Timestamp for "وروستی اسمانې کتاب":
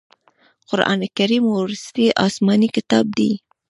1.47-3.05